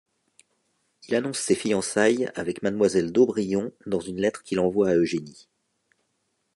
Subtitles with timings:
[1.07, 5.47] Il annonce ses fiançailles avec mademoiselle d'Aubrion dans une lettre qu'il envoie à Eugénie.